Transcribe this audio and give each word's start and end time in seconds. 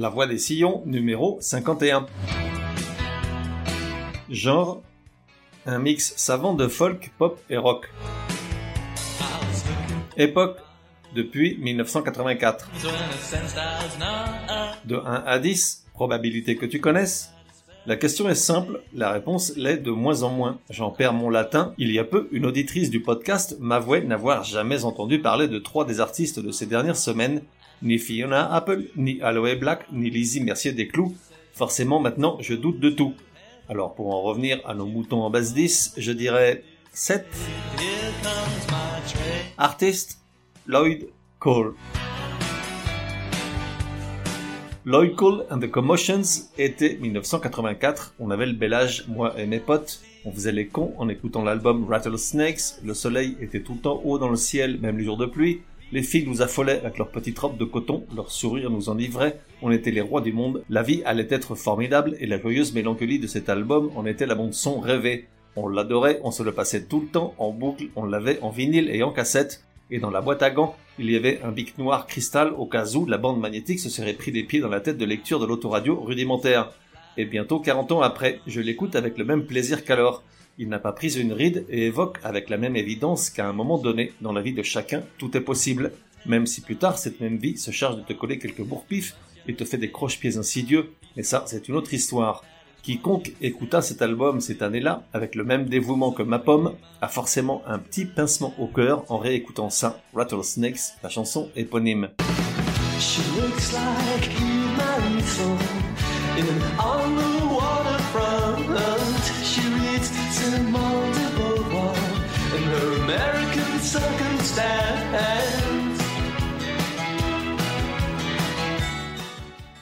La 0.00 0.10
voix 0.10 0.28
des 0.28 0.38
sillons, 0.38 0.84
numéro 0.86 1.38
51. 1.40 2.06
Genre, 4.30 4.80
un 5.66 5.80
mix 5.80 6.14
savant 6.16 6.54
de 6.54 6.68
folk, 6.68 7.10
pop 7.18 7.40
et 7.50 7.56
rock. 7.56 7.90
Époque, 10.16 10.58
depuis 11.16 11.58
1984. 11.58 12.70
De 14.84 14.94
1 14.94 15.24
à 15.26 15.38
10, 15.40 15.86
probabilité 15.94 16.54
que 16.54 16.66
tu 16.66 16.78
connaisses. 16.78 17.32
La 17.84 17.96
question 17.96 18.28
est 18.28 18.36
simple, 18.36 18.80
la 18.94 19.10
réponse 19.10 19.56
l'est 19.56 19.78
de 19.78 19.90
moins 19.90 20.22
en 20.22 20.30
moins. 20.30 20.60
J'en 20.70 20.90
perds 20.90 21.14
mon 21.14 21.28
latin. 21.28 21.74
Il 21.76 21.90
y 21.90 21.98
a 21.98 22.04
peu, 22.04 22.28
une 22.30 22.46
auditrice 22.46 22.90
du 22.90 23.00
podcast 23.00 23.56
m'avouait 23.58 24.02
n'avoir 24.02 24.44
jamais 24.44 24.84
entendu 24.84 25.20
parler 25.20 25.48
de 25.48 25.58
trois 25.58 25.84
des 25.84 25.98
artistes 25.98 26.38
de 26.38 26.52
ces 26.52 26.66
dernières 26.66 26.96
semaines, 26.96 27.42
ni 27.82 27.98
Fiona 27.98 28.52
Apple, 28.52 28.84
ni 28.96 29.20
Aloe 29.20 29.56
Black, 29.56 29.86
ni 29.92 30.10
Lizzie 30.10 30.40
Mercier 30.40 30.72
des 30.72 30.88
Clous. 30.88 31.16
Forcément, 31.52 32.00
maintenant, 32.00 32.36
je 32.40 32.54
doute 32.54 32.80
de 32.80 32.90
tout. 32.90 33.14
Alors, 33.68 33.94
pour 33.94 34.14
en 34.14 34.22
revenir 34.22 34.60
à 34.64 34.74
nos 34.74 34.86
moutons 34.86 35.22
en 35.22 35.30
base 35.30 35.52
10, 35.52 35.94
je 35.96 36.12
dirais 36.12 36.64
7. 36.92 37.26
Artiste, 39.58 40.18
Lloyd 40.66 41.08
Cole. 41.38 41.74
Lloyd 44.84 45.16
Cole 45.16 45.44
and 45.50 45.58
the 45.58 45.70
Commotions 45.70 46.22
était 46.56 46.96
1984. 47.00 48.14
On 48.18 48.30
avait 48.30 48.46
le 48.46 48.54
bel 48.54 48.72
âge, 48.72 49.04
moi 49.06 49.34
et 49.38 49.46
mes 49.46 49.60
potes. 49.60 50.00
On 50.24 50.32
faisait 50.32 50.52
les 50.52 50.66
cons 50.66 50.94
en 50.96 51.08
écoutant 51.08 51.42
l'album 51.42 51.84
Rattlesnakes. 51.86 52.82
Le 52.82 52.94
soleil 52.94 53.36
était 53.40 53.60
tout 53.60 53.74
le 53.74 53.80
temps 53.80 54.00
haut 54.04 54.18
dans 54.18 54.30
le 54.30 54.36
ciel, 54.36 54.80
même 54.80 54.96
les 54.96 55.04
jours 55.04 55.18
de 55.18 55.26
pluie. 55.26 55.60
Les 55.90 56.02
filles 56.02 56.26
nous 56.26 56.42
affolaient 56.42 56.80
avec 56.80 56.98
leurs 56.98 57.10
petites 57.10 57.38
robes 57.38 57.56
de 57.56 57.64
coton, 57.64 58.04
leur 58.14 58.30
sourire 58.30 58.70
nous 58.70 58.90
enivrait, 58.90 59.40
on 59.62 59.70
était 59.70 59.90
les 59.90 60.02
rois 60.02 60.20
du 60.20 60.32
monde, 60.32 60.62
la 60.68 60.82
vie 60.82 61.02
allait 61.06 61.28
être 61.30 61.54
formidable 61.54 62.14
et 62.20 62.26
la 62.26 62.38
joyeuse 62.38 62.74
mélancolie 62.74 63.18
de 63.18 63.26
cet 63.26 63.48
album 63.48 63.90
en 63.96 64.04
était 64.04 64.26
la 64.26 64.34
bande 64.34 64.52
son 64.52 64.80
rêvée. 64.80 65.28
On 65.56 65.66
l'adorait, 65.66 66.20
on 66.22 66.30
se 66.30 66.42
le 66.42 66.52
passait 66.52 66.84
tout 66.84 67.00
le 67.00 67.06
temps 67.06 67.34
en 67.38 67.52
boucle, 67.52 67.86
on 67.96 68.04
l'avait 68.04 68.38
en 68.40 68.50
vinyle 68.50 68.90
et 68.90 69.02
en 69.02 69.12
cassette, 69.12 69.64
et 69.90 69.98
dans 69.98 70.10
la 70.10 70.20
boîte 70.20 70.42
à 70.42 70.50
gants, 70.50 70.76
il 70.98 71.10
y 71.10 71.16
avait 71.16 71.40
un 71.42 71.52
bic 71.52 71.78
noir 71.78 72.06
cristal 72.06 72.52
au 72.52 72.66
cas 72.66 72.94
où 72.94 73.06
la 73.06 73.16
bande 73.16 73.40
magnétique 73.40 73.80
se 73.80 73.88
serait 73.88 74.12
pris 74.12 74.30
des 74.30 74.44
pieds 74.44 74.60
dans 74.60 74.68
la 74.68 74.80
tête 74.80 74.98
de 74.98 75.04
lecture 75.06 75.40
de 75.40 75.46
l'autoradio 75.46 75.98
rudimentaire. 75.98 76.70
Et 77.16 77.24
bientôt 77.24 77.60
40 77.60 77.92
ans 77.92 78.02
après, 78.02 78.40
je 78.46 78.60
l'écoute 78.60 78.94
avec 78.94 79.16
le 79.16 79.24
même 79.24 79.46
plaisir 79.46 79.84
qu'alors. 79.84 80.22
Il 80.60 80.68
n'a 80.68 80.80
pas 80.80 80.90
pris 80.90 81.16
une 81.16 81.32
ride 81.32 81.64
et 81.68 81.86
évoque 81.86 82.18
avec 82.24 82.50
la 82.50 82.56
même 82.56 82.74
évidence 82.74 83.30
qu'à 83.30 83.48
un 83.48 83.52
moment 83.52 83.78
donné, 83.78 84.12
dans 84.20 84.32
la 84.32 84.42
vie 84.42 84.52
de 84.52 84.64
chacun, 84.64 85.04
tout 85.16 85.36
est 85.36 85.40
possible. 85.40 85.92
Même 86.26 86.46
si 86.46 86.62
plus 86.62 86.74
tard, 86.74 86.98
cette 86.98 87.20
même 87.20 87.36
vie 87.36 87.56
se 87.56 87.70
charge 87.70 87.96
de 87.96 88.02
te 88.02 88.12
coller 88.12 88.40
quelques 88.40 88.64
bourpifs 88.64 89.14
et 89.46 89.54
te 89.54 89.64
fait 89.64 89.78
des 89.78 89.92
croche-pieds 89.92 90.36
insidieux. 90.36 90.90
Mais 91.16 91.22
ça, 91.22 91.44
c'est 91.46 91.68
une 91.68 91.76
autre 91.76 91.94
histoire. 91.94 92.42
Quiconque 92.82 93.34
écouta 93.40 93.82
cet 93.82 94.02
album 94.02 94.40
cette 94.40 94.62
année-là, 94.62 95.04
avec 95.12 95.36
le 95.36 95.44
même 95.44 95.66
dévouement 95.66 96.10
que 96.10 96.24
ma 96.24 96.40
pomme, 96.40 96.74
a 97.00 97.06
forcément 97.06 97.62
un 97.64 97.78
petit 97.78 98.04
pincement 98.04 98.52
au 98.58 98.66
cœur 98.66 99.04
en 99.12 99.18
réécoutant 99.18 99.70
ça, 99.70 100.02
Rattlesnakes, 100.12 100.94
la 101.04 101.08
chanson 101.08 101.50
éponyme. 101.54 102.08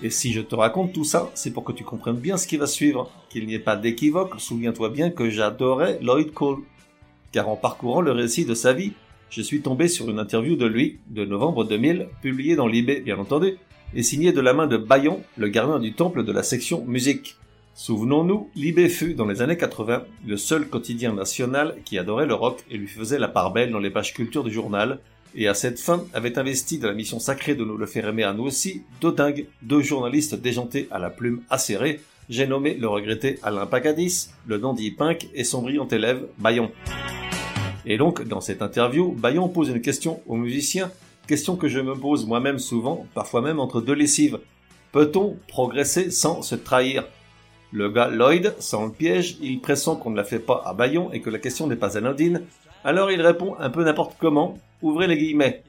Et 0.03 0.11
si 0.11 0.33
je 0.33 0.43
te 0.43 0.55
raconte 0.55 0.93
tout 0.93 1.05
ça, 1.05 1.31
c'est 1.35 1.53
pour 1.53 1.65
que 1.65 1.73
tu 1.73 1.83
comprennes 1.83 2.17
bien 2.17 2.37
ce 2.37 2.47
qui 2.47 2.59
va 2.59 2.67
suivre, 2.67 3.11
qu'il 3.31 3.47
n'y 3.47 3.55
ait 3.55 3.59
pas 3.59 3.77
d'équivoque, 3.77 4.39
souviens-toi 4.39 4.91
bien 4.91 5.11
que 5.11 5.31
j'adorais 5.31 5.99
Lloyd 6.03 6.33
Cole. 6.33 6.59
Car 7.33 7.49
en 7.49 7.57
parcourant 7.57 8.03
le 8.03 8.13
récit 8.13 8.45
de 8.45 8.55
sa 8.55 8.75
vie, 8.75 8.93
je 9.31 9.41
suis 9.41 9.63
tombé 9.63 9.89
sur 9.89 10.11
une 10.11 10.19
interview 10.19 10.57
de 10.57 10.67
lui, 10.67 10.99
de 11.09 11.25
novembre 11.25 11.65
2000, 11.65 12.09
publiée 12.21 12.57
dans 12.57 12.67
l'IB 12.67 13.05
bien 13.05 13.19
entendu, 13.19 13.55
et 13.95 14.03
signée 14.03 14.33
de 14.33 14.41
la 14.41 14.53
main 14.53 14.67
de 14.67 14.77
Bayon, 14.77 15.23
le 15.37 15.49
gardien 15.49 15.79
du 15.79 15.95
temple 15.95 16.25
de 16.25 16.33
la 16.33 16.43
section 16.43 16.85
musique. 16.85 17.37
Souvenons-nous, 17.75 18.51
l'IB 18.55 18.89
fut, 18.89 19.15
dans 19.15 19.27
les 19.27 19.43
années 19.43 19.57
80, 19.57 20.05
le 20.27 20.37
seul 20.37 20.69
quotidien 20.69 21.13
national 21.13 21.77
qui 21.85 21.99
adorait 21.99 22.27
le 22.27 22.35
rock 22.35 22.65
et 22.71 22.77
lui 22.77 22.87
faisait 22.87 23.19
la 23.19 23.29
part 23.29 23.53
belle 23.53 23.71
dans 23.71 23.79
les 23.79 23.91
pages 23.91 24.15
culture 24.15 24.45
du 24.45 24.51
journal, 24.53 25.01
et 25.37 25.49
à 25.49 25.55
cette 25.55 25.79
fin 25.79 26.05
avait 26.15 26.39
investi 26.39 26.79
dans 26.79 26.89
la 26.89 26.95
mission 26.95 27.19
sacrée 27.19 27.55
de 27.55 27.65
nous 27.65 27.77
le 27.77 27.87
faire 27.87 28.09
aimer 28.09 28.25
à 28.25 28.33
nous 28.33 28.45
aussi, 28.45 28.83
deux 29.03 29.13
dingues, 29.13 29.47
deux 29.61 29.83
journalistes 29.83 30.35
déjantés 30.35 30.89
à 30.91 30.99
la 30.99 31.11
plume 31.11 31.43
acérée, 31.51 32.01
j'ai 32.31 32.47
nommé 32.47 32.75
le 32.75 32.89
regretté 32.89 33.39
Alain 33.43 33.67
Pacadis, 33.67 34.31
le 34.47 34.59
dandy 34.59 34.91
Pink 34.91 35.29
et 35.35 35.45
son 35.45 35.63
brillant 35.63 35.87
élève 35.89 36.27
Bayon. 36.39 36.73
Et 37.85 37.99
donc, 37.99 38.27
dans 38.27 38.41
cette 38.41 38.63
interview, 38.63 39.13
Bayon 39.13 39.49
pose 39.49 39.69
une 39.69 39.83
question 39.83 40.21
aux 40.27 40.37
musiciens, 40.37 40.91
question 41.29 41.57
que 41.57 41.69
je 41.69 41.81
me 41.81 41.95
pose 41.95 42.27
moi-même 42.27 42.59
souvent, 42.59 43.07
parfois 43.15 43.43
même 43.43 43.61
entre 43.61 43.81
deux 43.81 43.93
lessives. 43.93 44.41
Peut-on 44.91 45.37
progresser 45.47 46.11
sans 46.11 46.41
se 46.41 46.55
trahir? 46.55 47.07
Le 47.73 47.91
gars 47.91 48.09
Lloyd, 48.09 48.55
sans 48.59 48.87
le 48.87 48.93
piège, 48.93 49.37
il 49.43 49.61
pressent 49.61 49.97
qu'on 50.01 50.11
ne 50.11 50.17
la 50.17 50.25
fait 50.25 50.39
pas 50.39 50.63
à 50.65 50.73
Bayon 50.73 51.13
et 51.13 51.21
que 51.21 51.31
la 51.31 51.39
question 51.39 51.67
n'est 51.67 51.77
pas 51.77 51.99
anodine, 51.99 52.43
alors 52.85 53.11
il 53.11 53.21
répond 53.21 53.57
un 53.59 53.71
peu 53.71 53.85
n'importe 53.85 54.17
comment, 54.19 54.59
ouvrez 54.83 55.07
les 55.07 55.17
guillemets. 55.17 55.63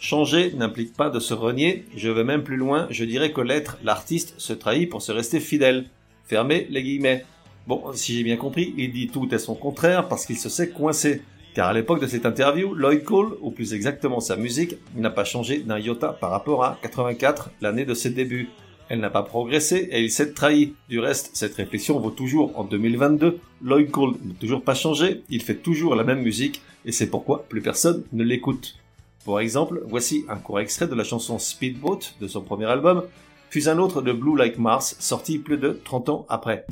Changer 0.00 0.52
n'implique 0.54 0.94
pas 0.94 1.08
de 1.08 1.18
se 1.18 1.34
renier, 1.34 1.86
je 1.96 2.10
vais 2.10 2.24
même 2.24 2.42
plus 2.42 2.56
loin, 2.56 2.86
je 2.90 3.04
dirais 3.04 3.32
que 3.32 3.40
l'être, 3.40 3.78
l'artiste, 3.82 4.34
se 4.38 4.52
trahit 4.52 4.90
pour 4.90 5.02
se 5.02 5.12
rester 5.12 5.40
fidèle. 5.40 5.86
Fermez 6.26 6.66
les 6.70 6.82
guillemets. 6.82 7.24
Bon, 7.66 7.82
si 7.94 8.14
j'ai 8.14 8.22
bien 8.22 8.36
compris, 8.36 8.74
il 8.76 8.92
dit 8.92 9.08
tout 9.08 9.32
et 9.34 9.38
son 9.38 9.54
contraire 9.54 10.08
parce 10.08 10.26
qu'il 10.26 10.36
se 10.36 10.48
sait 10.48 10.68
coincé. 10.68 11.22
Car 11.54 11.68
à 11.68 11.72
l'époque 11.72 12.00
de 12.00 12.06
cette 12.06 12.26
interview, 12.26 12.74
Lloyd 12.74 13.04
Cole, 13.04 13.36
ou 13.40 13.50
plus 13.50 13.74
exactement 13.74 14.20
sa 14.20 14.36
musique, 14.36 14.74
n'a 14.96 15.10
pas 15.10 15.24
changé 15.24 15.58
d'un 15.58 15.78
iota 15.78 16.08
par 16.08 16.30
rapport 16.30 16.64
à 16.64 16.78
84, 16.82 17.50
l'année 17.60 17.84
de 17.84 17.94
ses 17.94 18.10
débuts. 18.10 18.50
Elle 18.88 19.00
n'a 19.00 19.10
pas 19.10 19.22
progressé 19.22 19.88
et 19.90 20.02
il 20.02 20.10
s'est 20.10 20.32
trahi. 20.32 20.74
Du 20.88 20.98
reste, 20.98 21.30
cette 21.32 21.54
réflexion 21.54 21.98
vaut 21.98 22.10
toujours 22.10 22.58
en 22.58 22.64
2022. 22.64 23.38
Lloyd 23.62 23.90
Cole 23.90 24.16
n'a 24.22 24.34
toujours 24.38 24.62
pas 24.62 24.74
changé, 24.74 25.22
il 25.30 25.42
fait 25.42 25.54
toujours 25.54 25.94
la 25.94 26.04
même 26.04 26.22
musique 26.22 26.60
et 26.84 26.92
c'est 26.92 27.06
pourquoi 27.06 27.44
plus 27.48 27.62
personne 27.62 28.04
ne 28.12 28.22
l'écoute. 28.22 28.76
Pour 29.24 29.40
exemple, 29.40 29.80
voici 29.86 30.26
un 30.28 30.36
court 30.36 30.60
extrait 30.60 30.86
de 30.86 30.94
la 30.94 31.04
chanson 31.04 31.38
Speedboat 31.38 32.00
de 32.20 32.28
son 32.28 32.42
premier 32.42 32.66
album, 32.66 33.04
puis 33.48 33.70
un 33.70 33.78
autre 33.78 34.02
de 34.02 34.12
Blue 34.12 34.36
Like 34.36 34.58
Mars 34.58 34.96
sorti 34.98 35.38
plus 35.38 35.56
de 35.56 35.80
30 35.82 36.08
ans 36.10 36.26
après. 36.28 36.66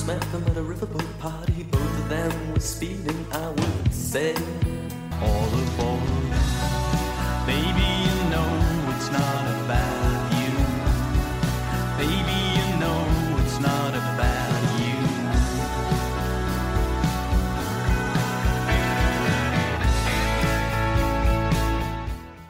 First 0.00 0.06
met 0.06 0.32
them 0.32 0.44
at 0.50 0.56
a 0.56 0.62
riverboat 0.62 1.18
party. 1.18 1.64
Both 1.70 1.98
of 1.98 2.08
them 2.08 2.32
were 2.52 2.60
speeding, 2.60 3.26
I 3.32 3.48
would 3.48 3.92
say. 3.92 4.34
All 5.22 5.48
aboard. 5.62 6.32
Baby, 7.46 7.88
you 8.06 8.16
know 8.32 8.50
it's 8.94 9.10
not 9.10 9.44
about 9.60 10.32
you. 10.40 10.52
Baby, 11.98 12.40
you 12.56 12.68
know 12.80 13.00
it's 13.42 13.58
not 13.60 13.94
about 13.94 14.62
you. 14.80 14.96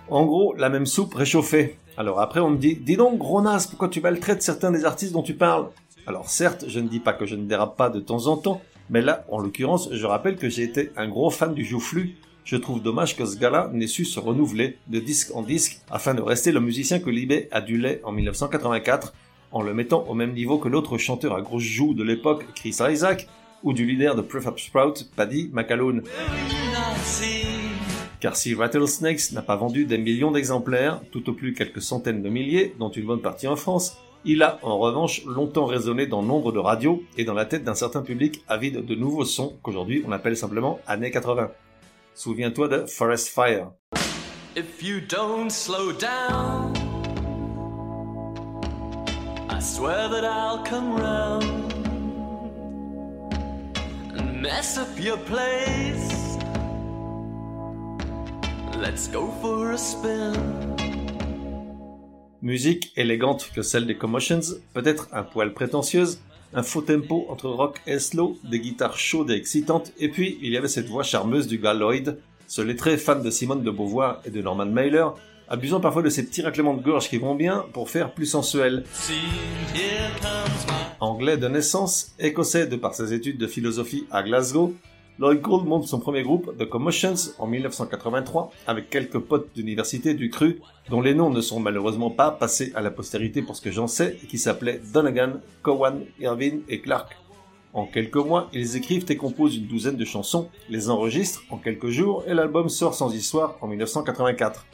En 0.09 0.27
gros, 0.27 0.55
la 0.57 0.69
même 0.69 0.87
soupe 0.87 1.15
réchauffée. 1.15 1.79
Alors 1.97 2.21
après, 2.21 2.41
on 2.41 2.51
me 2.51 2.57
dit, 2.57 2.75
dis 2.77 2.97
donc, 2.97 3.19
gros 3.19 3.43
naze, 3.43 3.67
pourquoi 3.67 3.89
tu 3.89 4.01
maltraites 4.01 4.43
certains 4.43 4.71
des 4.71 4.85
artistes 4.85 5.13
dont 5.13 5.23
tu 5.23 5.35
parles? 5.35 5.69
Alors 6.11 6.29
certes, 6.29 6.65
je 6.67 6.81
ne 6.81 6.89
dis 6.89 6.99
pas 6.99 7.13
que 7.13 7.25
je 7.25 7.37
ne 7.37 7.47
dérape 7.47 7.77
pas 7.77 7.89
de 7.89 8.01
temps 8.01 8.27
en 8.27 8.37
temps, 8.37 8.61
mais 8.89 9.01
là, 9.01 9.25
en 9.31 9.39
l'occurrence, 9.39 9.91
je 9.93 10.07
rappelle 10.07 10.35
que 10.35 10.49
j'ai 10.49 10.65
été 10.65 10.91
un 10.97 11.09
gros 11.09 11.31
fan 11.31 11.55
du 11.55 11.65
joufflu. 11.65 12.17
Je 12.45 12.57
trouve 12.57 12.83
dommage 12.83 13.17
que 13.17 13.25
ce 13.25 13.39
gars-là 13.39 13.71
n'ait 13.73 13.87
su 13.87 14.05
se 14.05 14.19
renouveler 14.19 14.77
de 14.89 14.99
disque 14.99 15.31
en 15.37 15.43
disque 15.43 15.79
afin 15.89 16.15
de 16.15 16.21
rester 16.21 16.51
le 16.51 16.59
musicien 16.59 16.99
que 16.99 17.11
Libé 17.11 17.47
adulait 17.53 18.01
en 18.03 18.11
1984. 18.11 19.15
en 19.53 19.63
le 19.63 19.73
mettant 19.73 20.05
au 20.09 20.15
même 20.15 20.33
niveau 20.33 20.59
que 20.59 20.69
l'autre 20.69 20.99
chanteur 20.99 21.37
à 21.37 21.43
grosse 21.43 21.63
joue 21.63 21.95
de 21.95 22.03
l'époque, 22.03 22.45
Chris 22.57 22.77
Isaac, 22.81 23.29
ou 23.63 23.73
du 23.73 23.87
leader 23.87 24.17
de 24.17 24.23
Prefab 24.23 24.59
Sprout, 24.59 25.11
Paddy 25.15 25.51
McAloon. 25.53 26.03
Car 28.19 28.35
si 28.35 28.55
Rattlesnakes 28.55 29.31
n'a 29.31 29.43
pas 29.43 29.57
vendu 29.57 29.85
des 29.85 29.99
millions 29.99 30.33
d'exemplaires, 30.33 31.01
tout 31.13 31.31
au 31.31 31.35
plus 31.35 31.55
quelques 31.55 31.83
centaines 31.83 32.23
de 32.23 32.29
milliers, 32.29 32.75
dont 32.81 32.91
une 32.91 33.07
bonne 33.07 33.23
partie 33.23 33.47
en 33.47 33.57
France, 33.57 33.97
il 34.25 34.43
a 34.43 34.59
en 34.63 34.79
revanche 34.79 35.25
longtemps 35.25 35.67
résonné 35.67 36.07
dans 36.07 36.23
nombre 36.23 36.53
de 36.53 36.59
radios 36.59 37.03
et 37.17 37.25
dans 37.25 37.35
la 37.35 37.47
tête 37.47 37.65
d'un 37.65 37.75
certain 37.75 38.03
public 38.03 38.45
avide 38.49 38.85
de 38.85 38.95
nouveaux 38.95 39.25
sons 39.25 39.59
qu'aujourd'hui 39.63 40.05
on 40.07 40.13
appelle 40.13 40.37
simplement 40.37 40.81
années 40.87 41.11
80. 41.11 41.51
Souviens-toi 42.15 42.69
de 42.69 42.87
Forest 42.87 43.29
Fire. 43.29 43.71
Mess 54.41 54.79
up 54.79 54.99
your 54.99 55.19
place. 55.19 56.39
Let's 58.75 59.07
go 59.07 59.31
for 59.43 59.73
a. 59.73 60.80
Musique 62.43 62.93
élégante 62.97 63.51
que 63.55 63.61
celle 63.61 63.87
des 63.87 63.97
Commotions, 63.97 64.41
peut-être 64.73 65.09
un 65.13 65.23
poil 65.23 65.53
prétentieuse, 65.53 66.21
un 66.55 66.63
faux 66.63 66.81
tempo 66.81 67.27
entre 67.29 67.51
rock 67.51 67.83
et 67.87 67.99
slow, 67.99 68.39
des 68.45 68.61
guitares 68.61 68.99
chaudes 68.99 69.31
et 69.31 69.35
excitantes, 69.35 69.93
et 69.99 70.09
puis 70.09 70.39
il 70.41 70.51
y 70.51 70.57
avait 70.57 70.67
cette 70.69 70.89
voix 70.89 71.03
charmeuse 71.03 71.47
du 71.47 71.59
gars 71.59 71.75
Lloyd, 71.75 72.19
ce 72.47 72.63
lettré 72.63 72.97
fan 72.97 73.23
de 73.23 73.31
Simone 73.31 73.63
de 73.63 73.71
Beauvoir 73.71 74.23
et 74.25 74.31
de 74.31 74.41
Norman 74.41 74.65
Mailer, 74.65 75.15
abusant 75.49 75.81
parfois 75.81 76.01
de 76.01 76.09
ces 76.09 76.25
petits 76.25 76.41
raclements 76.41 76.73
de 76.73 76.83
gorge 76.83 77.11
qui 77.11 77.19
vont 77.19 77.35
bien 77.35 77.67
pour 77.75 77.91
faire 77.91 78.13
plus 78.15 78.27
sensuel. 78.27 78.85
Anglais 80.99 81.37
de 81.37 81.47
naissance, 81.47 82.15
écossais 82.19 82.67
de 82.67 82.77
par 82.77 82.95
ses 82.95 83.13
études 83.13 83.37
de 83.37 83.47
philosophie 83.47 84.07
à 84.11 84.23
Glasgow, 84.23 84.75
Lloyd 85.21 85.43
Gould 85.43 85.67
monte 85.67 85.87
son 85.87 86.01
premier 86.01 86.23
groupe, 86.23 86.57
The 86.57 86.65
Commotions, 86.65 87.35
en 87.39 87.47
1983, 87.47 88.53
avec 88.67 88.89
quelques 88.89 89.19
potes 89.19 89.51
d'université 89.55 90.15
du 90.15 90.31
cru, 90.31 90.63
dont 90.89 91.03
les 91.03 91.13
noms 91.13 91.29
ne 91.29 91.43
sont 91.43 91.61
malheureusement 91.61 92.09
pas 92.09 92.31
passés 92.31 92.73
à 92.75 92.81
la 92.81 92.91
postérité 92.91 93.43
pour 93.43 93.55
ce 93.55 93.61
que 93.61 93.71
j'en 93.71 93.87
sais, 93.87 94.17
et 94.23 94.27
qui 94.27 94.39
s'appelaient 94.39 94.81
Donegan, 94.95 95.43
Cowan, 95.61 96.07
Irvine 96.21 96.63
et 96.71 96.81
Clark. 96.81 97.19
En 97.75 97.85
quelques 97.85 98.17
mois, 98.17 98.49
ils 98.55 98.77
écrivent 98.77 99.05
et 99.11 99.19
composent 99.19 99.59
une 99.59 99.67
douzaine 99.67 99.99
de 99.99 100.07
chansons, 100.07 100.49
les 100.71 100.89
enregistrent 100.89 101.43
en 101.51 101.59
quelques 101.59 101.91
jours 101.91 102.25
et 102.27 102.33
l'album 102.33 102.71
sort 102.71 102.95
sans 102.95 103.15
histoire 103.15 103.59
en 103.61 103.67
1984. 103.67 104.65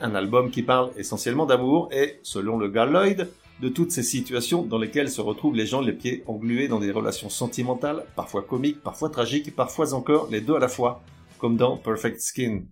Un 0.00 0.16
album 0.16 0.50
qui 0.50 0.64
parle 0.64 0.90
essentiellement 0.96 1.46
d'amour 1.46 1.88
et, 1.92 2.18
selon 2.24 2.58
le 2.58 2.66
gars 2.66 2.84
Lloyd, 2.84 3.28
de 3.60 3.68
toutes 3.68 3.90
ces 3.90 4.02
situations 4.02 4.62
dans 4.62 4.78
lesquelles 4.78 5.10
se 5.10 5.20
retrouvent 5.20 5.56
les 5.56 5.66
gens 5.66 5.80
les 5.80 5.92
pieds 5.92 6.22
englués 6.26 6.68
dans 6.68 6.78
des 6.78 6.92
relations 6.92 7.28
sentimentales, 7.28 8.04
parfois 8.14 8.42
comiques, 8.42 8.82
parfois 8.82 9.10
tragiques, 9.10 9.54
parfois 9.54 9.94
encore 9.94 10.28
les 10.30 10.40
deux 10.40 10.54
à 10.54 10.60
la 10.60 10.68
fois, 10.68 11.02
comme 11.38 11.56
dans 11.56 11.76
Perfect 11.76 12.20
Skin. 12.20 12.62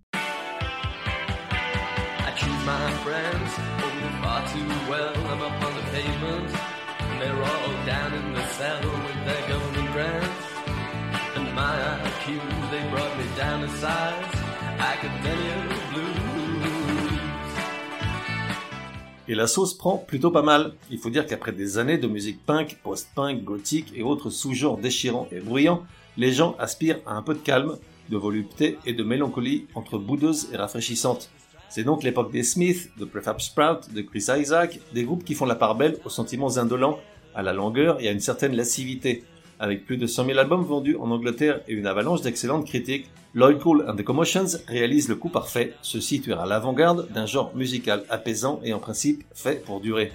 Et 19.29 19.35
la 19.35 19.47
sauce 19.47 19.73
prend 19.73 19.97
plutôt 19.97 20.31
pas 20.31 20.41
mal. 20.41 20.73
Il 20.89 20.99
faut 20.99 21.09
dire 21.09 21.25
qu'après 21.25 21.51
des 21.51 21.77
années 21.77 21.97
de 21.97 22.07
musique 22.07 22.45
punk, 22.45 22.77
post-punk, 22.81 23.43
gothique 23.43 23.91
et 23.95 24.03
autres 24.03 24.29
sous-genres 24.29 24.77
déchirants 24.77 25.27
et 25.31 25.39
bruyants, 25.39 25.83
les 26.15 26.31
gens 26.31 26.55
aspirent 26.59 26.99
à 27.05 27.13
un 27.15 27.21
peu 27.21 27.33
de 27.33 27.39
calme, 27.39 27.77
de 28.09 28.17
volupté 28.17 28.77
et 28.85 28.93
de 28.93 29.03
mélancolie 29.03 29.67
entre 29.75 29.97
boudeuse 29.97 30.47
et 30.53 30.57
rafraîchissante. 30.57 31.29
C'est 31.69 31.83
donc 31.83 32.03
l'époque 32.03 32.31
des 32.31 32.43
Smiths, 32.43 32.89
de 32.97 33.03
Prefab 33.03 33.41
Sprout, 33.41 33.93
de 33.93 34.01
Chris 34.01 34.27
Isaac, 34.29 34.79
des 34.93 35.03
groupes 35.03 35.25
qui 35.25 35.35
font 35.35 35.45
la 35.45 35.55
part 35.55 35.75
belle 35.75 35.97
aux 36.05 36.09
sentiments 36.09 36.57
indolents, 36.57 36.99
à 37.35 37.43
la 37.43 37.51
longueur 37.51 38.01
et 38.01 38.07
à 38.07 38.11
une 38.11 38.21
certaine 38.21 38.55
lascivité, 38.55 39.25
avec 39.59 39.85
plus 39.85 39.97
de 39.97 40.07
100 40.07 40.25
000 40.25 40.37
albums 40.37 40.63
vendus 40.63 40.95
en 40.97 41.11
Angleterre 41.11 41.61
et 41.67 41.73
une 41.73 41.87
avalanche 41.87 42.21
d'excellentes 42.21 42.65
critiques, 42.65 43.09
Lloyd 43.33 43.59
Cole 43.59 43.85
and 43.87 43.95
the 43.95 44.03
Commotions 44.03 44.59
réalise 44.67 45.09
le 45.09 45.15
coup 45.15 45.29
parfait, 45.29 45.73
se 45.81 45.99
situer 45.99 46.33
à 46.33 46.45
l'avant-garde 46.45 47.07
d'un 47.11 47.25
genre 47.25 47.51
musical 47.55 48.03
apaisant 48.09 48.59
et 48.63 48.73
en 48.73 48.79
principe 48.79 49.23
fait 49.33 49.63
pour 49.63 49.79
durer. 49.79 50.11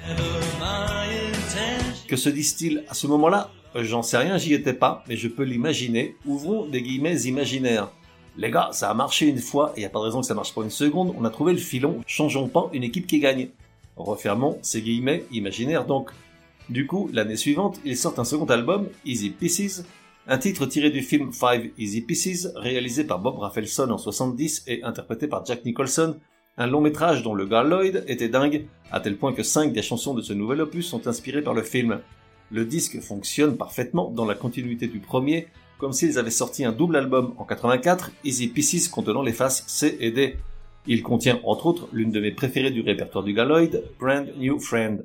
Que 2.08 2.16
se 2.16 2.28
disent-ils 2.28 2.84
à 2.88 2.94
ce 2.94 3.06
moment-là? 3.06 3.50
J'en 3.74 4.02
sais 4.02 4.18
rien, 4.18 4.36
j'y 4.38 4.52
étais 4.54 4.74
pas, 4.74 5.02
mais 5.08 5.16
je 5.16 5.28
peux 5.28 5.44
l'imaginer. 5.44 6.16
Ouvrons 6.26 6.66
des 6.66 6.82
guillemets 6.82 7.22
imaginaires. 7.22 7.90
Les 8.36 8.50
gars, 8.50 8.70
ça 8.72 8.90
a 8.90 8.94
marché 8.94 9.26
une 9.26 9.38
fois, 9.38 9.72
et 9.76 9.82
y 9.82 9.84
a 9.84 9.90
pas 9.90 9.98
de 9.98 10.04
raison 10.04 10.20
que 10.20 10.26
ça 10.26 10.34
marche 10.34 10.54
pas 10.54 10.62
une 10.62 10.70
seconde, 10.70 11.14
on 11.18 11.24
a 11.24 11.30
trouvé 11.30 11.52
le 11.52 11.58
filon, 11.58 12.00
changeons 12.06 12.48
pas 12.48 12.70
une 12.72 12.82
équipe 12.82 13.06
qui 13.06 13.18
gagne. 13.18 13.48
Refermons 13.96 14.58
ces 14.62 14.80
guillemets 14.80 15.24
imaginaires 15.32 15.84
donc. 15.84 16.10
Du 16.68 16.86
coup, 16.86 17.10
l'année 17.12 17.36
suivante, 17.36 17.80
ils 17.84 17.96
sortent 17.96 18.18
un 18.18 18.24
second 18.24 18.46
album, 18.46 18.88
Easy 19.04 19.30
Pieces, 19.30 19.84
un 20.28 20.38
titre 20.38 20.66
tiré 20.66 20.90
du 20.90 21.02
film 21.02 21.32
Five 21.32 21.70
Easy 21.78 22.00
Pieces, 22.02 22.48
réalisé 22.54 23.04
par 23.04 23.18
Bob 23.18 23.38
Rafelson 23.38 23.90
en 23.90 23.98
70 23.98 24.64
et 24.68 24.82
interprété 24.84 25.26
par 25.26 25.44
Jack 25.44 25.64
Nicholson, 25.64 26.16
un 26.56 26.66
long 26.66 26.80
métrage 26.80 27.22
dont 27.22 27.34
le 27.34 27.46
gars 27.46 27.64
Lloyd 27.64 28.04
était 28.06 28.28
dingue, 28.28 28.66
à 28.90 29.00
tel 29.00 29.16
point 29.16 29.32
que 29.32 29.42
cinq 29.42 29.72
des 29.72 29.82
chansons 29.82 30.14
de 30.14 30.22
ce 30.22 30.32
nouvel 30.32 30.60
opus 30.60 30.86
sont 30.86 31.06
inspirées 31.08 31.42
par 31.42 31.54
le 31.54 31.62
film. 31.62 32.00
Le 32.50 32.64
disque 32.64 33.00
fonctionne 33.00 33.56
parfaitement 33.56 34.10
dans 34.10 34.26
la 34.26 34.34
continuité 34.34 34.86
du 34.86 35.00
premier, 35.00 35.48
comme 35.78 35.92
s'ils 35.92 36.18
avaient 36.18 36.30
sorti 36.30 36.64
un 36.64 36.72
double 36.72 36.96
album 36.96 37.34
en 37.38 37.44
84, 37.44 38.12
Easy 38.24 38.48
Pieces 38.48 38.88
contenant 38.88 39.22
les 39.22 39.32
faces 39.32 39.64
C 39.66 39.96
et 39.98 40.12
D. 40.12 40.36
Il 40.86 41.02
contient 41.02 41.40
entre 41.44 41.66
autres 41.66 41.88
l'une 41.92 42.10
de 42.10 42.20
mes 42.20 42.32
préférées 42.32 42.70
du 42.70 42.82
répertoire 42.82 43.24
du 43.24 43.32
gars 43.32 43.44
Lloyd, 43.44 43.82
Brand 43.98 44.28
New 44.38 44.60
Friend. 44.60 45.04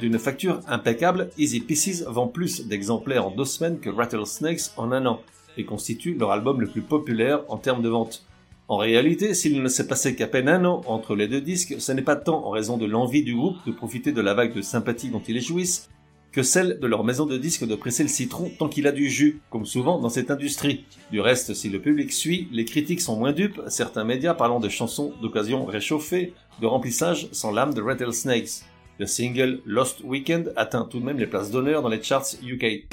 D'une 0.00 0.18
facture 0.18 0.60
impeccable, 0.68 1.28
Easy 1.36 1.60
Pieces 1.60 2.04
vend 2.06 2.28
plus 2.28 2.66
d'exemplaires 2.66 3.26
en 3.26 3.30
deux 3.30 3.44
semaines 3.44 3.78
que 3.78 3.90
Rattlesnakes 3.90 4.70
en 4.78 4.92
un 4.92 5.04
an, 5.04 5.20
et 5.58 5.64
constitue 5.66 6.14
leur 6.14 6.30
album 6.30 6.62
le 6.62 6.68
plus 6.68 6.80
populaire 6.80 7.42
en 7.48 7.58
termes 7.58 7.82
de 7.82 7.90
vente. 7.90 8.24
En 8.70 8.76
réalité, 8.76 9.32
s'il 9.32 9.62
ne 9.62 9.68
s'est 9.68 9.86
passé 9.86 10.14
qu'à 10.14 10.26
peine 10.26 10.46
un 10.46 10.66
an 10.66 10.82
entre 10.86 11.16
les 11.16 11.26
deux 11.26 11.40
disques, 11.40 11.76
ce 11.78 11.90
n'est 11.90 12.02
pas 12.02 12.16
tant 12.16 12.44
en 12.44 12.50
raison 12.50 12.76
de 12.76 12.84
l'envie 12.84 13.22
du 13.22 13.34
groupe 13.34 13.56
de 13.66 13.72
profiter 13.72 14.12
de 14.12 14.20
la 14.20 14.34
vague 14.34 14.54
de 14.54 14.60
sympathie 14.60 15.08
dont 15.08 15.22
ils 15.26 15.40
jouissent, 15.40 15.88
que 16.32 16.42
celle 16.42 16.78
de 16.78 16.86
leur 16.86 17.02
maison 17.02 17.24
de 17.24 17.38
disques 17.38 17.66
de 17.66 17.74
presser 17.74 18.02
le 18.02 18.10
citron 18.10 18.50
tant 18.58 18.68
qu'il 18.68 18.86
a 18.86 18.92
du 18.92 19.08
jus, 19.08 19.40
comme 19.48 19.64
souvent 19.64 19.98
dans 19.98 20.10
cette 20.10 20.30
industrie. 20.30 20.84
Du 21.10 21.18
reste, 21.20 21.54
si 21.54 21.70
le 21.70 21.80
public 21.80 22.12
suit, 22.12 22.46
les 22.52 22.66
critiques 22.66 23.00
sont 23.00 23.16
moins 23.16 23.32
dupes, 23.32 23.58
certains 23.68 24.04
médias 24.04 24.34
parlant 24.34 24.60
de 24.60 24.68
chansons 24.68 25.14
d'occasion 25.22 25.64
réchauffées, 25.64 26.34
de 26.60 26.66
remplissage 26.66 27.28
sans 27.32 27.52
l'âme 27.52 27.72
de 27.72 27.80
Rattlesnakes. 27.80 28.64
Le 28.98 29.06
single 29.06 29.60
Lost 29.64 30.02
Weekend 30.04 30.52
atteint 30.56 30.84
tout 30.84 31.00
de 31.00 31.06
même 31.06 31.18
les 31.18 31.26
places 31.26 31.50
d'honneur 31.50 31.80
dans 31.80 31.88
les 31.88 32.02
charts 32.02 32.34
UK. 32.46 32.86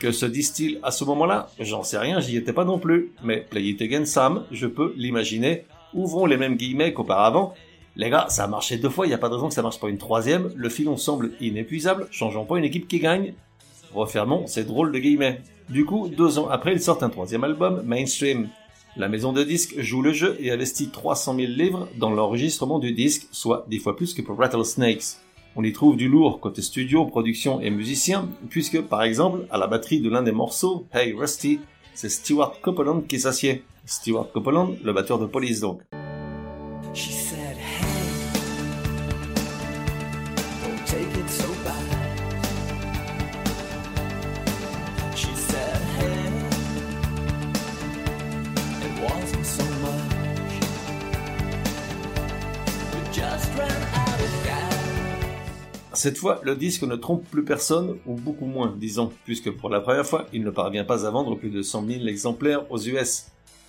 Que 0.00 0.12
se 0.12 0.26
disent-ils 0.26 0.78
à 0.82 0.90
ce 0.90 1.04
moment-là? 1.04 1.50
J'en 1.58 1.82
sais 1.82 1.98
rien, 1.98 2.20
j'y 2.20 2.36
étais 2.36 2.52
pas 2.52 2.64
non 2.64 2.78
plus. 2.78 3.12
Mais 3.24 3.38
Play 3.38 3.64
It 3.64 3.82
Again 3.82 4.04
Sam, 4.04 4.44
je 4.52 4.66
peux 4.66 4.94
l'imaginer. 4.96 5.64
Ouvrons 5.94 6.26
les 6.26 6.36
mêmes 6.36 6.56
guillemets 6.56 6.92
qu'auparavant 6.92 7.54
les 7.98 8.10
gars, 8.10 8.26
ça 8.28 8.44
a 8.44 8.46
marché 8.46 8.76
deux 8.78 8.90
fois, 8.90 9.06
il 9.06 9.08
n'y 9.08 9.14
a 9.14 9.18
pas 9.18 9.28
de 9.28 9.34
raison 9.34 9.48
que 9.48 9.54
ça 9.54 9.62
marche 9.62 9.80
pas 9.80 9.88
une 9.88 9.98
troisième. 9.98 10.52
Le 10.54 10.68
filon 10.68 10.96
semble 10.96 11.32
inépuisable, 11.40 12.06
changeons 12.12 12.44
pas 12.44 12.56
une 12.56 12.64
équipe 12.64 12.86
qui 12.86 13.00
gagne. 13.00 13.34
Refermons 13.92 14.46
c'est 14.46 14.64
drôle 14.64 14.92
de 14.92 15.00
guillemets. 15.00 15.42
Du 15.68 15.84
coup, 15.84 16.08
deux 16.08 16.38
ans 16.38 16.48
après, 16.48 16.72
ils 16.72 16.80
sortent 16.80 17.02
un 17.02 17.10
troisième 17.10 17.42
album, 17.42 17.82
Mainstream. 17.84 18.50
La 18.96 19.08
maison 19.08 19.32
de 19.32 19.42
disques 19.42 19.80
joue 19.80 20.00
le 20.00 20.12
jeu 20.12 20.36
et 20.38 20.52
investit 20.52 20.90
300 20.90 21.34
000 21.34 21.48
livres 21.48 21.88
dans 21.96 22.10
l'enregistrement 22.10 22.78
du 22.78 22.92
disque, 22.92 23.26
soit 23.32 23.66
dix 23.68 23.80
fois 23.80 23.96
plus 23.96 24.14
que 24.14 24.22
pour 24.22 24.38
Rattlesnakes. 24.38 25.18
On 25.56 25.64
y 25.64 25.72
trouve 25.72 25.96
du 25.96 26.08
lourd 26.08 26.40
côté 26.40 26.62
studio, 26.62 27.04
production 27.04 27.60
et 27.60 27.70
musicien, 27.70 28.28
puisque 28.48 28.80
par 28.80 29.02
exemple, 29.02 29.46
à 29.50 29.58
la 29.58 29.66
batterie 29.66 30.00
de 30.00 30.08
l'un 30.08 30.22
des 30.22 30.32
morceaux, 30.32 30.86
Hey 30.92 31.12
Rusty, 31.12 31.60
c'est 31.94 32.08
Stewart 32.08 32.60
Copeland 32.60 33.00
qui 33.00 33.18
s'assied. 33.18 33.64
Stewart 33.84 34.30
Copeland, 34.32 34.74
le 34.84 34.92
batteur 34.92 35.18
de 35.18 35.26
Police 35.26 35.60
donc. 35.60 35.80
Cette 55.98 56.18
fois, 56.18 56.40
le 56.44 56.54
disque 56.54 56.84
ne 56.84 56.94
trompe 56.94 57.28
plus 57.28 57.42
personne, 57.42 57.96
ou 58.06 58.14
beaucoup 58.14 58.46
moins, 58.46 58.72
disons, 58.78 59.10
puisque 59.24 59.50
pour 59.50 59.68
la 59.68 59.80
première 59.80 60.06
fois, 60.06 60.28
il 60.32 60.44
ne 60.44 60.50
parvient 60.50 60.84
pas 60.84 61.04
à 61.04 61.10
vendre 61.10 61.34
plus 61.34 61.50
de 61.50 61.60
100 61.60 61.86
000 61.88 62.06
exemplaires 62.06 62.70
aux 62.70 62.78
US. 62.78 63.24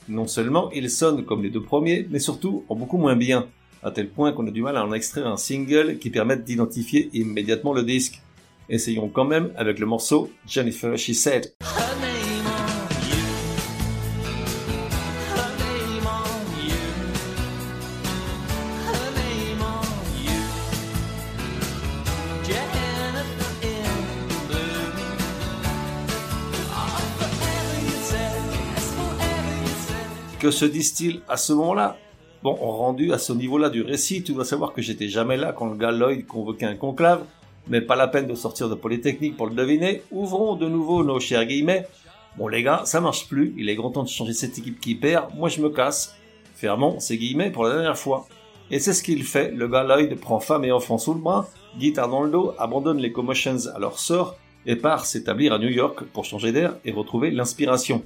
Non 0.07 0.27
seulement 0.27 0.69
il 0.69 0.91
sonne 0.91 1.25
comme 1.25 1.41
les 1.41 1.49
deux 1.49 1.63
premiers, 1.63 2.05
mais 2.11 2.19
surtout 2.19 2.65
en 2.69 2.75
beaucoup 2.75 2.99
moins 2.99 3.15
bien, 3.15 3.47
à 3.81 3.89
tel 3.89 4.09
point 4.09 4.31
qu'on 4.31 4.45
a 4.45 4.51
du 4.51 4.61
mal 4.61 4.77
à 4.77 4.85
en 4.85 4.93
extraire 4.93 5.25
un 5.25 5.37
single 5.37 5.97
qui 5.97 6.11
permette 6.11 6.43
d'identifier 6.43 7.09
immédiatement 7.13 7.73
le 7.73 7.81
disque. 7.81 8.21
Essayons 8.69 9.09
quand 9.09 9.25
même 9.25 9.49
avec 9.57 9.79
le 9.79 9.87
morceau 9.87 10.29
Jennifer 10.45 10.95
She 10.99 11.13
Said. 11.13 11.51
Que 30.39 30.51
se 30.51 30.63
disent-ils 30.63 31.19
à 31.27 31.35
ce 31.35 31.51
moment-là? 31.51 31.97
Bon, 32.43 32.53
rendu 32.53 33.11
à 33.11 33.17
ce 33.17 33.33
niveau-là 33.33 33.69
du 33.69 33.81
récit, 33.81 34.23
tu 34.23 34.31
dois 34.31 34.45
savoir 34.45 34.71
que 34.71 34.81
j'étais 34.81 35.09
jamais 35.09 35.35
là 35.35 35.51
quand 35.51 35.65
le 35.65 35.75
gars 35.75 35.91
convoquait 36.25 36.65
un 36.65 36.75
conclave, 36.75 37.25
mais 37.67 37.81
pas 37.81 37.97
la 37.97 38.07
peine 38.07 38.25
de 38.25 38.35
sortir 38.35 38.69
de 38.69 38.75
Polytechnique 38.75 39.35
pour 39.35 39.47
le 39.47 39.53
deviner. 39.53 40.01
Ouvrons 40.11 40.55
de 40.55 40.69
nouveau 40.69 41.03
nos 41.03 41.19
chers 41.19 41.45
guillemets. 41.45 41.85
Bon 42.37 42.47
les 42.47 42.63
gars, 42.63 42.83
ça 42.85 43.01
marche 43.01 43.27
plus, 43.27 43.53
il 43.57 43.67
est 43.67 43.75
grand 43.75 43.91
temps 43.91 44.03
de 44.03 44.07
changer 44.07 44.31
cette 44.31 44.57
équipe 44.57 44.79
qui 44.79 44.95
perd, 44.95 45.35
moi 45.35 45.49
je 45.49 45.59
me 45.61 45.69
casse. 45.69 46.15
Fermons 46.55 47.01
ces 47.01 47.17
guillemets 47.17 47.51
pour 47.51 47.65
la 47.65 47.73
dernière 47.73 47.97
fois. 47.97 48.25
Et 48.71 48.79
c'est 48.79 48.93
ce 48.93 49.03
qu'il 49.03 49.23
fait, 49.25 49.51
le 49.51 49.67
gars 49.67 49.85
prend 50.21 50.39
femme 50.39 50.63
et 50.63 50.71
enfant 50.71 50.97
sous 50.97 51.15
le 51.15 51.19
bras, 51.19 51.49
guitare 51.77 52.07
dans 52.07 52.23
le 52.23 52.31
dos, 52.31 52.53
abandonne 52.57 52.99
les 52.99 53.11
commotions 53.11 53.57
à 53.75 53.79
leur 53.79 53.99
sort, 53.99 54.37
et 54.65 54.77
part 54.77 55.05
s'établir 55.05 55.51
à 55.51 55.59
New 55.59 55.67
York 55.67 56.05
pour 56.13 56.23
changer 56.23 56.53
d'air 56.53 56.75
et 56.85 56.93
retrouver 56.93 57.29
l'inspiration. 57.29 58.03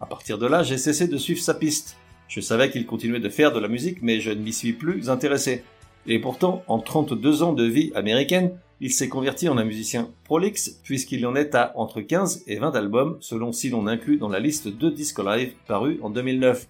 À 0.00 0.06
partir 0.06 0.38
de 0.38 0.46
là, 0.46 0.62
j'ai 0.62 0.78
cessé 0.78 1.08
de 1.08 1.18
suivre 1.18 1.40
sa 1.40 1.52
piste. 1.52 1.96
Je 2.26 2.40
savais 2.40 2.70
qu'il 2.70 2.86
continuait 2.86 3.20
de 3.20 3.28
faire 3.28 3.52
de 3.52 3.60
la 3.60 3.68
musique, 3.68 3.98
mais 4.00 4.20
je 4.20 4.30
ne 4.30 4.40
m'y 4.40 4.52
suis 4.52 4.72
plus 4.72 5.10
intéressé. 5.10 5.62
Et 6.06 6.18
pourtant, 6.18 6.64
en 6.68 6.78
32 6.78 7.42
ans 7.42 7.52
de 7.52 7.64
vie 7.64 7.92
américaine, 7.94 8.52
il 8.80 8.92
s'est 8.92 9.10
converti 9.10 9.46
en 9.50 9.58
un 9.58 9.64
musicien 9.64 10.08
prolixe, 10.24 10.80
puisqu'il 10.82 11.26
en 11.26 11.36
est 11.36 11.54
à 11.54 11.72
entre 11.76 12.00
15 12.00 12.44
et 12.46 12.56
20 12.56 12.74
albums, 12.76 13.18
selon 13.20 13.52
si 13.52 13.68
l'on 13.68 13.86
inclut 13.86 14.16
dans 14.16 14.30
la 14.30 14.40
liste 14.40 14.68
deux 14.68 14.90
disques 14.90 15.22
live 15.22 15.52
parus 15.66 15.98
en 16.00 16.08
2009. 16.08 16.66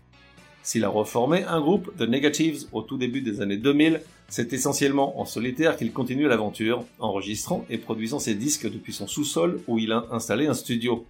S'il 0.65 0.85
a 0.85 0.89
reformé 0.89 1.45
un 1.45 1.61
groupe, 1.61 1.97
The 1.97 2.09
Negatives, 2.09 2.65
au 2.73 2.83
tout 2.83 2.99
début 2.99 3.23
des 3.23 3.41
années 3.41 3.57
2000, 3.57 4.01
c'est 4.29 4.53
essentiellement 4.53 5.21
en 5.21 5.25
solitaire 5.25 5.77
qu'il 5.77 5.93
continue 5.93 6.27
l'aventure, 6.27 6.85
enregistrant 6.99 7.65
et 7.71 7.79
produisant 7.79 8.19
ses 8.19 8.35
disques 8.35 8.71
depuis 8.71 8.93
son 8.93 9.07
sous-sol 9.07 9.61
où 9.69 9.79
il 9.79 9.93
a 9.93 10.07
installé 10.11 10.49
un 10.49 10.55
studio. 10.55 11.07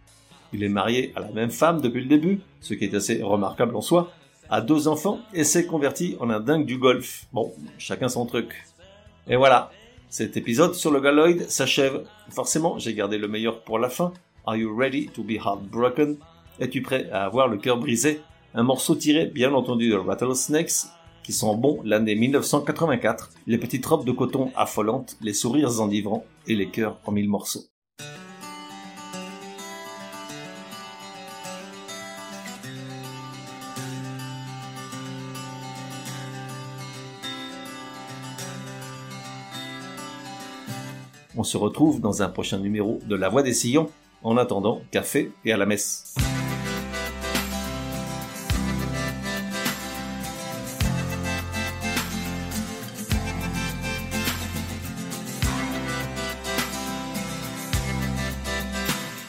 Il 0.53 0.65
est 0.65 0.69
marié 0.69 1.13
à 1.15 1.21
la 1.21 1.31
même 1.31 1.51
femme 1.51 1.81
depuis 1.81 2.01
le 2.01 2.09
début, 2.09 2.41
ce 2.61 2.75
qui 2.75 2.85
est 2.85 2.95
assez 2.95 3.23
remarquable 3.23 3.77
en 3.77 3.81
soi, 3.81 4.13
a 4.49 4.61
deux 4.61 4.89
enfants 4.89 5.21
et 5.33 5.45
s'est 5.45 5.67
converti 5.67 6.17
en 6.21 6.29
un 6.31 6.41
dingue 6.41 6.67
du 6.67 6.77
golf. 6.77 7.27
Bon, 7.33 7.53
chacun 7.79 8.09
son 8.09 8.27
truc. 8.27 8.65
Et 9.29 9.37
voilà, 9.37 9.71
cet 10.09 10.37
épisode 10.37 10.75
sur 10.75 10.91
le 10.91 11.01
Galoid 11.01 11.49
s'achève. 11.49 12.05
Forcément, 12.31 12.79
j'ai 12.79 12.95
gardé 12.95 13.17
le 13.17 13.29
meilleur 13.29 13.63
pour 13.63 13.79
la 13.79 13.89
fin. 13.89 14.13
Are 14.45 14.57
you 14.57 14.77
ready 14.77 15.07
to 15.07 15.23
be 15.23 15.33
heartbroken? 15.33 16.17
Es-tu 16.59 16.83
prêt 16.83 17.09
à 17.11 17.25
avoir 17.25 17.47
le 17.47 17.59
cœur 17.59 17.79
brisé? 17.79 18.21
Un 18.55 18.65
morceau 18.65 18.97
tiré, 18.97 19.27
bien 19.27 19.55
entendu, 19.55 19.91
de 19.91 19.95
Rattlesnakes, 19.95 20.89
qui 21.23 21.33
sent 21.33 21.55
bon 21.57 21.81
l'année 21.85 22.17
1984, 22.17 23.31
les 23.47 23.59
petites 23.59 23.87
robes 23.87 24.05
de 24.05 24.11
coton 24.11 24.51
affolantes, 24.57 25.17
les 25.21 25.33
sourires 25.33 25.81
enivrants 25.81 26.25
et 26.49 26.57
les 26.57 26.69
cœurs 26.69 26.99
en 27.07 27.13
mille 27.13 27.29
morceaux. 27.29 27.63
On 41.41 41.43
se 41.43 41.57
retrouve 41.57 42.03
dans 42.03 42.21
un 42.21 42.29
prochain 42.29 42.59
numéro 42.59 43.01
de 43.07 43.17
La 43.17 43.31
Voix 43.31 43.43
des 43.43 43.55
Sillons. 43.55 43.89
En 44.23 44.37
attendant, 44.37 44.83
café 44.91 45.33
et 45.47 45.55
à 45.55 45.57
la 45.57 45.65
messe. 45.65 46.15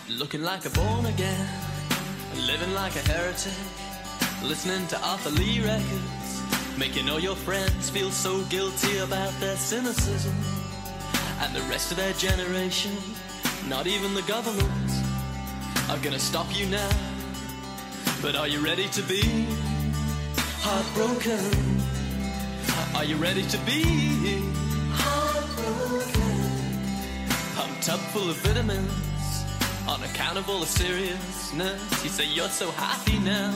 Looking 0.10 0.42
like 0.42 0.66
a 0.66 0.70
born 0.72 1.06
again, 1.06 1.48
living 2.36 2.74
like 2.74 2.94
a 2.98 3.10
heretic, 3.10 3.54
listening 4.44 4.86
to 4.88 4.98
Arthur 4.98 5.30
Lee 5.30 5.62
records, 5.62 6.42
making 6.78 7.10
all 7.10 7.22
your 7.22 7.38
friends 7.38 7.90
feel 7.90 8.12
so 8.12 8.44
guilty 8.50 8.98
about 8.98 9.32
their 9.40 9.56
cynicism. 9.56 10.61
And 11.42 11.56
the 11.56 11.62
rest 11.64 11.92
of 11.92 11.98
their 11.98 12.14
generation, 12.14 12.92
not 13.68 13.88
even 13.88 14.14
the 14.14 14.22
government, 14.24 14.92
are 15.90 15.98
gonna 15.98 16.20
stop 16.20 16.46
you 16.56 16.68
now. 16.68 16.90
But 18.22 18.36
are 18.36 18.48
you 18.48 18.60
ready 18.60 18.88
to 18.90 19.02
be 19.02 19.24
heartbroken? 20.62 21.44
Are 22.96 23.04
you 23.04 23.16
ready 23.16 23.42
to 23.42 23.58
be 23.60 23.82
heartbroken? 24.94 26.32
I'm 27.58 27.82
tub 27.82 28.00
full 28.14 28.30
of 28.30 28.38
vitamins 28.38 29.46
on 29.88 30.04
account 30.04 30.38
of 30.38 30.48
all 30.48 30.60
the 30.60 30.68
seriousness. 30.68 32.04
You 32.04 32.10
say 32.12 32.26
you're 32.28 32.50
so 32.50 32.70
happy 32.72 33.18
now, 33.20 33.52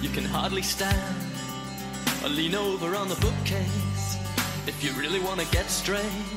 you 0.00 0.10
can 0.10 0.24
hardly 0.24 0.62
stand. 0.62 1.16
Or 2.22 2.28
lean 2.28 2.54
over 2.54 2.94
on 2.94 3.08
the 3.08 3.16
bookcase 3.16 4.16
if 4.66 4.82
you 4.82 4.92
really 4.92 5.20
want 5.20 5.40
to 5.40 5.46
get 5.50 5.68
straight. 5.68 6.33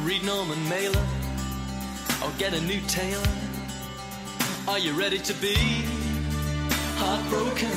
Read 0.00 0.24
Norman 0.24 0.68
Mailer 0.68 1.06
or 2.22 2.30
get 2.36 2.52
a 2.52 2.60
new 2.62 2.80
tailor. 2.88 3.22
Are 4.66 4.78
you 4.78 4.92
ready 4.92 5.18
to 5.18 5.34
be 5.34 5.54
heartbroken? 6.96 7.70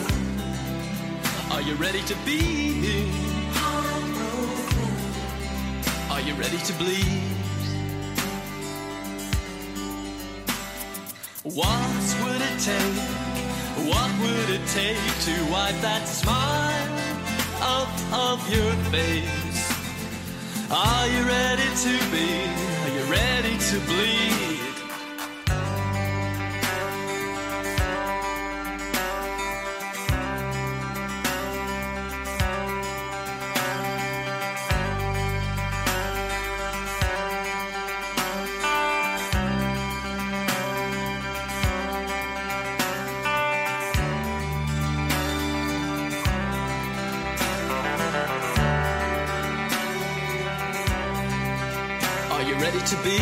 Are 1.51 1.61
you 1.61 1.75
ready 1.75 2.01
to 2.01 2.15
be 2.25 3.09
heartbroken? 3.53 4.87
Are 6.11 6.21
you 6.21 6.33
ready 6.33 6.57
to 6.57 6.73
bleed? 6.73 7.21
What 11.43 12.15
would 12.23 12.41
it 12.41 12.59
take? 12.59 12.97
What 13.87 14.11
would 14.21 14.49
it 14.49 14.67
take 14.67 14.97
to 15.25 15.51
wipe 15.51 15.79
that 15.81 16.07
smile 16.07 16.89
off 17.61 18.13
of 18.13 18.53
your 18.53 18.73
face? 18.91 19.46
Are 20.69 21.07
you 21.07 21.23
ready 21.23 21.63
to 21.63 22.11
be? 22.11 22.27
Are 22.83 22.89
you 22.89 23.03
ready 23.09 23.57
to 23.57 23.79
bleed? 23.87 24.36
Are 52.37 52.43
you 52.43 52.53
ready 52.53 52.79
to 52.79 52.95
be 52.97 53.17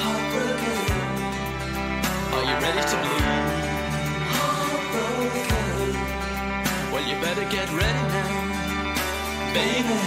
heartbroken? 0.00 0.78
Are 2.32 2.44
you 2.48 2.56
ready 2.64 2.80
to 2.90 2.96
bleed? 3.04 3.24
Heartbroken. 4.32 5.92
Well, 6.90 7.04
you 7.06 7.16
better 7.20 7.44
get 7.50 7.68
ready 7.76 8.02
now, 8.16 8.32
baby. 9.52 10.00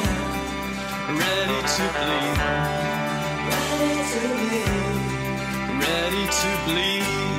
Ready 1.21 1.59
to 1.75 1.85
bleed. 1.93 2.37
Ready 3.53 3.93
to 4.13 4.21
bleed. 4.39 4.73
Ready 5.85 6.25
to 6.39 6.49
bleed. 6.65 7.38